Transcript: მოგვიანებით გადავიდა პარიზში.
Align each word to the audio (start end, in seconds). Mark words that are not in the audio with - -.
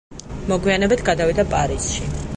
მოგვიანებით 0.51 1.05
გადავიდა 1.11 1.47
პარიზში. 1.55 2.11